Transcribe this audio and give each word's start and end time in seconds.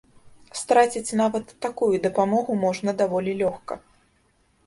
Страціць 0.59 1.15
нават 1.21 1.45
такую 1.65 1.91
дапамогу 2.07 2.51
можна 2.65 2.91
даволі 3.01 3.35
лёгка. 3.43 3.73